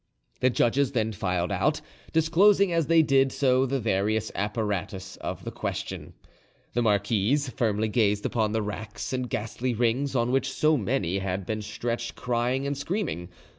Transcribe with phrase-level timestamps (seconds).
[0.39, 1.79] The judges then filed out,
[2.11, 6.13] disclosing as they did so the various apparatus of the question.
[6.73, 11.45] The marquise firmly gazed upon the racks and ghastly rings, on which so many had
[11.45, 13.29] been stretched crying and screaming.